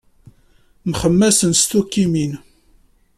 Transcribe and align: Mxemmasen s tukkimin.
Mxemmasen 0.89 1.51
s 1.59 1.61
tukkimin. 1.69 2.31